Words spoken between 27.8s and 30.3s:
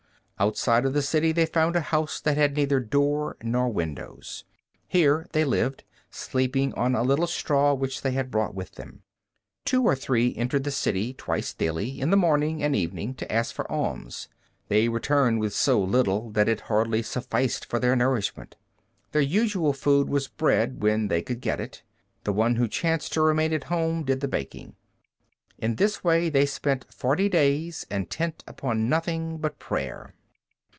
intent upon nothing but prayer.